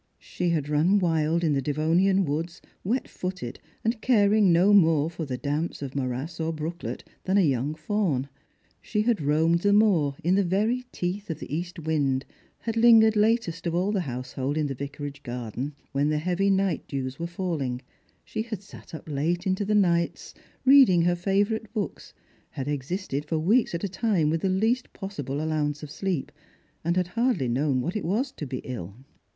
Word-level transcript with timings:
She 0.17 0.49
had 0.49 0.67
run 0.67 0.97
wild 0.97 1.43
in 1.43 1.53
the 1.53 1.61
Devonian 1.61 2.25
woods 2.25 2.59
wet 2.83 3.03
fuoted 3.07 3.57
and 3.83 4.01
caring 4.01 4.51
no 4.51 4.73
more 4.73 5.11
for 5.11 5.25
the 5.27 5.37
damps 5.37 5.83
of 5.83 5.93
morass 5.95 6.39
or 6.39 6.51
brooklet 6.51 7.03
than 7.25 7.37
a 7.37 7.41
young 7.41 7.75
fawn; 7.75 8.27
she 8.81 9.03
had 9.03 9.21
roamed 9.21 9.59
the 9.59 9.71
moor 9.73 10.15
in 10.23 10.33
the 10.33 10.43
very 10.43 10.85
teeth 10.91 11.29
of 11.29 11.37
the 11.37 11.55
e 11.55 11.61
,st 11.61 11.85
wind, 11.85 12.25
had 12.61 12.75
lingered 12.75 13.15
latest 13.15 13.67
of 13.67 13.75
all 13.75 13.91
the 13.91 14.01
household 14.01 14.57
in 14.57 14.65
the 14.65 14.73
Vicar 14.73 15.05
age 15.05 15.21
garden 15.21 15.75
when 15.91 16.09
the 16.09 16.17
heavy 16.17 16.49
night 16.49 16.87
dews 16.87 17.19
were 17.19 17.27
falUng; 17.27 17.79
she 18.25 18.41
had 18.41 18.63
sat 18.63 18.95
up 18.95 19.07
late 19.07 19.45
into 19.45 19.63
the 19.63 19.75
nights 19.75 20.33
reading 20.65 21.03
her 21.03 21.15
favourite 21.15 21.71
books, 21.73 22.11
had 22.49 22.67
existed 22.67 23.23
for 23.23 23.37
weeks 23.37 23.75
at 23.75 23.83
a 23.83 23.87
time 23.87 24.31
with 24.31 24.41
the 24.41 24.49
least 24.49 24.93
possible 24.93 25.39
allowance 25.43 25.83
of 25.83 25.89
sleej), 25.91 26.29
and 26.83 26.97
had 26.97 27.09
hardly 27.09 27.47
known 27.47 27.81
what 27.81 27.95
it 27.95 28.03
was 28.03 28.31
to 28.31 28.47
be 28.47 28.61
ill. 28.63 28.95